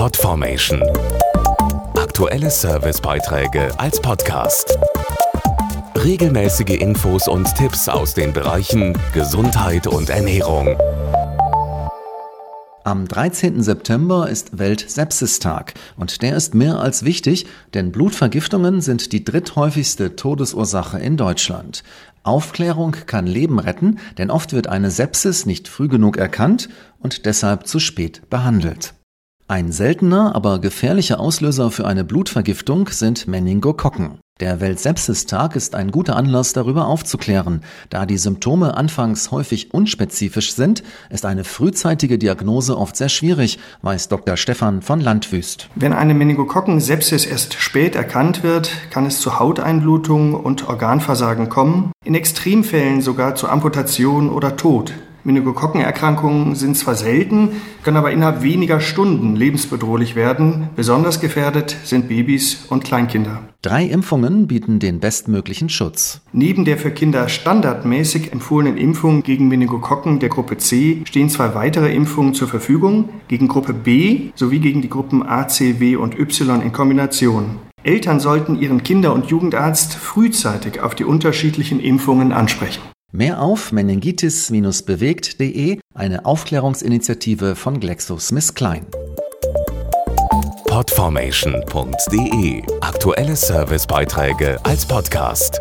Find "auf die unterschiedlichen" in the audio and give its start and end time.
80.80-81.80